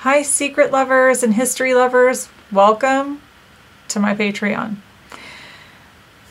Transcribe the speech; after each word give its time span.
Hi, 0.00 0.20
secret 0.20 0.70
lovers 0.70 1.22
and 1.22 1.32
history 1.32 1.72
lovers. 1.72 2.28
Welcome 2.52 3.22
to 3.88 3.98
my 3.98 4.14
Patreon. 4.14 4.76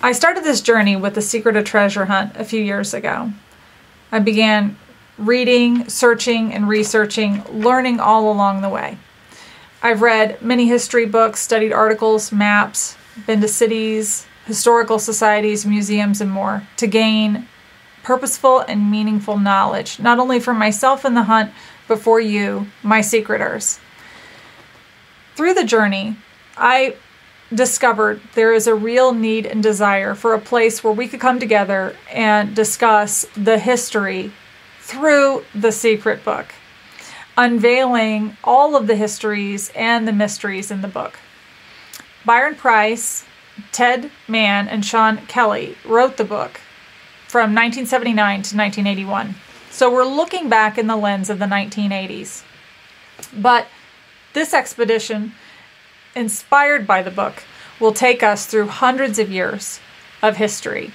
I 0.03 0.11
started 0.11 0.43
this 0.43 0.61
journey 0.61 0.95
with 0.95 1.15
the 1.15 1.21
Secret 1.21 1.57
of 1.57 1.65
Treasure 1.65 2.05
Hunt 2.05 2.33
a 2.35 2.45
few 2.45 2.61
years 2.61 2.93
ago. 2.93 3.31
I 4.11 4.19
began 4.19 4.77
reading, 5.17 5.89
searching, 5.89 6.53
and 6.53 6.69
researching, 6.69 7.43
learning 7.51 7.99
all 7.99 8.31
along 8.31 8.61
the 8.61 8.69
way. 8.69 8.99
I've 9.81 10.03
read 10.03 10.43
many 10.43 10.67
history 10.67 11.07
books, 11.07 11.39
studied 11.39 11.73
articles, 11.73 12.31
maps, 12.31 12.95
been 13.25 13.41
to 13.41 13.47
cities, 13.47 14.27
historical 14.45 14.99
societies, 14.99 15.65
museums, 15.65 16.21
and 16.21 16.29
more 16.29 16.67
to 16.77 16.85
gain 16.85 17.47
purposeful 18.05 18.59
and 18.59 18.91
meaningful 18.91 19.39
knowledge, 19.39 19.99
not 19.99 20.19
only 20.19 20.39
for 20.39 20.53
myself 20.53 21.03
in 21.03 21.15
the 21.15 21.23
hunt, 21.23 21.51
but 21.87 21.99
for 21.99 22.19
you, 22.21 22.67
my 22.83 23.01
secreters. 23.01 23.79
Through 25.35 25.55
the 25.55 25.65
journey, 25.65 26.15
I 26.55 26.95
discovered 27.53 28.21
there 28.35 28.53
is 28.53 28.67
a 28.67 28.75
real 28.75 29.11
need 29.11 29.47
and 29.47 29.61
desire 29.61 30.13
for 30.13 30.35
a 30.35 30.39
place 30.39 30.83
where 30.83 30.93
we 30.93 31.07
could 31.07 31.19
come 31.19 31.39
together 31.39 31.95
and 32.11 32.55
discuss 32.55 33.25
the 33.35 33.57
history 33.57 34.31
through 34.81 35.43
the 35.55 35.71
secret 35.71 36.23
book, 36.23 36.53
unveiling 37.35 38.37
all 38.43 38.75
of 38.75 38.85
the 38.85 38.95
histories 38.95 39.71
and 39.75 40.07
the 40.07 40.13
mysteries 40.13 40.69
in 40.69 40.81
the 40.81 40.87
book. 40.87 41.17
Byron 42.23 42.53
Preiss, 42.53 43.25
Ted 43.71 44.11
Mann, 44.27 44.67
and 44.67 44.85
Sean 44.85 45.25
Kelly 45.25 45.75
wrote 45.83 46.17
the 46.17 46.23
book 46.23 46.61
from 47.35 47.53
1979 47.53 48.15
to 48.15 48.55
1981. 48.55 49.35
So 49.69 49.91
we're 49.91 50.05
looking 50.05 50.47
back 50.47 50.77
in 50.77 50.87
the 50.87 50.95
lens 50.95 51.29
of 51.29 51.37
the 51.37 51.45
1980s. 51.45 52.45
But 53.35 53.67
this 54.31 54.53
expedition, 54.53 55.33
inspired 56.15 56.87
by 56.87 57.01
the 57.01 57.11
book, 57.11 57.43
will 57.77 57.91
take 57.91 58.23
us 58.23 58.45
through 58.45 58.67
hundreds 58.67 59.19
of 59.19 59.29
years 59.29 59.81
of 60.23 60.37
history. 60.37 60.93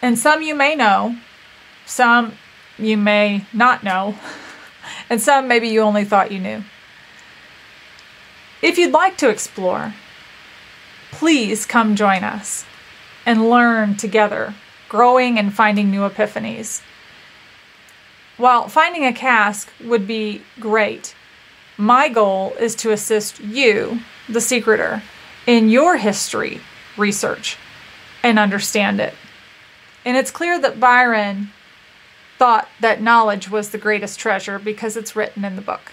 And 0.00 0.18
some 0.18 0.40
you 0.40 0.54
may 0.54 0.74
know, 0.74 1.18
some 1.84 2.38
you 2.78 2.96
may 2.96 3.44
not 3.52 3.84
know, 3.84 4.14
and 5.10 5.20
some 5.20 5.46
maybe 5.46 5.68
you 5.68 5.82
only 5.82 6.06
thought 6.06 6.32
you 6.32 6.38
knew. 6.38 6.64
If 8.62 8.78
you'd 8.78 8.92
like 8.94 9.18
to 9.18 9.28
explore, 9.28 9.92
please 11.10 11.66
come 11.66 11.94
join 11.94 12.24
us 12.24 12.64
and 13.26 13.50
learn 13.50 13.98
together 13.98 14.54
growing 14.94 15.40
and 15.40 15.52
finding 15.52 15.90
new 15.90 16.08
epiphanies. 16.08 16.80
While 18.36 18.68
finding 18.68 19.04
a 19.04 19.12
cask 19.12 19.68
would 19.82 20.06
be 20.06 20.42
great, 20.60 21.16
my 21.76 22.08
goal 22.08 22.52
is 22.60 22.76
to 22.76 22.92
assist 22.92 23.40
you, 23.40 24.02
the 24.28 24.38
secreter, 24.38 25.02
in 25.48 25.68
your 25.68 25.96
history 25.96 26.60
research 26.96 27.56
and 28.22 28.38
understand 28.38 29.00
it. 29.00 29.14
And 30.04 30.16
it's 30.16 30.30
clear 30.30 30.60
that 30.60 30.78
Byron 30.78 31.50
thought 32.38 32.68
that 32.80 33.02
knowledge 33.02 33.50
was 33.50 33.70
the 33.70 33.78
greatest 33.78 34.20
treasure 34.20 34.60
because 34.60 34.96
it's 34.96 35.16
written 35.16 35.44
in 35.44 35.56
the 35.56 35.62
book. 35.62 35.90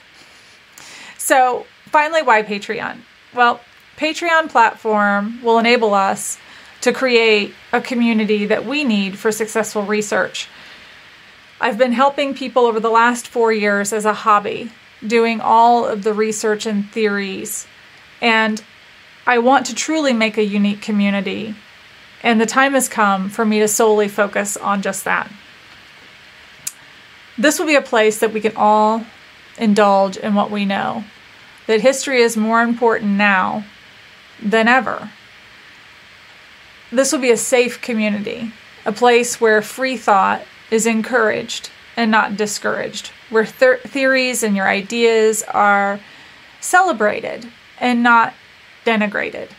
So, 1.18 1.66
finally, 1.88 2.22
why 2.22 2.44
Patreon? 2.44 3.00
Well, 3.34 3.62
Patreon 3.98 4.50
platform 4.50 5.42
will 5.42 5.58
enable 5.58 5.96
us 5.96 6.38
to 6.82 6.92
create 6.92 7.54
a 7.72 7.80
community 7.80 8.46
that 8.48 8.66
we 8.66 8.84
need 8.84 9.18
for 9.18 9.32
successful 9.32 9.84
research. 9.84 10.50
I've 11.60 11.78
been 11.78 11.92
helping 11.92 12.34
people 12.34 12.66
over 12.66 12.80
the 12.80 12.90
last 12.90 13.28
four 13.28 13.54
years 13.54 13.94
as 13.94 14.06
a 14.06 14.14
hobby, 14.14 14.72
doing 15.06 15.40
all 15.40 15.86
of 15.86 16.04
the 16.04 16.14
research 16.14 16.66
and 16.66 16.90
theories. 16.90 17.68
And 18.20 18.64
I 19.28 19.38
want 19.38 19.68
to 19.68 19.76
truly 19.76 20.14
make 20.14 20.38
a 20.38 20.44
unique 20.44 20.82
community. 20.82 21.56
And 22.24 22.42
the 22.42 22.48
time 22.48 22.74
has 22.74 22.90
come 22.90 23.30
for 23.30 23.46
me 23.46 23.60
to 23.60 23.68
solely 23.68 24.08
focus 24.08 24.58
on 24.58 24.82
just 24.82 25.06
that. 25.06 25.32
This 27.38 27.60
will 27.60 27.68
be 27.68 27.76
a 27.76 27.82
place 27.82 28.20
that 28.20 28.34
we 28.34 28.42
can 28.42 28.54
all 28.56 29.06
indulge 29.58 30.18
in 30.18 30.34
what 30.34 30.52
we 30.52 30.66
know. 30.66 31.04
That 31.68 31.82
history 31.82 32.22
is 32.22 32.36
more 32.36 32.62
important 32.62 33.12
now 33.12 33.66
than 34.42 34.68
ever. 34.68 35.12
This 36.92 37.12
will 37.12 37.20
be 37.20 37.32
a 37.32 37.38
safe 37.38 37.82
community, 37.82 38.52
a 38.86 38.92
place 38.92 39.40
where 39.40 39.62
free 39.62 39.96
thought 39.96 40.44
is 40.70 40.86
encouraged 40.86 41.70
and 41.96 42.12
not 42.12 42.36
discouraged, 42.36 43.12
where 43.30 43.46
th- 43.46 43.82
theories 43.82 44.44
and 44.44 44.56
your 44.56 44.68
ideas 44.68 45.44
are 45.44 46.00
celebrated 46.60 47.48
and 47.80 48.04
not 48.04 48.34
denigrated. 48.86 49.50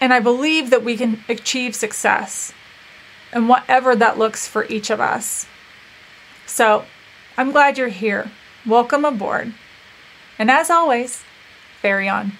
And 0.00 0.12
I 0.12 0.20
believe 0.20 0.70
that 0.70 0.84
we 0.84 0.96
can 0.96 1.24
achieve 1.28 1.74
success 1.74 2.52
and 3.32 3.48
whatever 3.48 3.94
that 3.96 4.18
looks 4.18 4.46
for 4.48 4.64
each 4.66 4.90
of 4.90 5.00
us. 5.00 5.46
So 6.46 6.84
I'm 7.36 7.52
glad 7.52 7.78
you're 7.78 7.88
here. 7.88 8.30
Welcome 8.66 9.04
aboard. 9.04 9.54
And 10.38 10.50
as 10.50 10.70
always, 10.70 11.22
ferry 11.80 12.08
on. 12.08 12.32